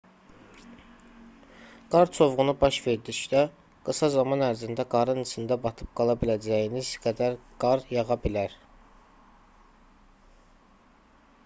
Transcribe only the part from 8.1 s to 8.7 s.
bilər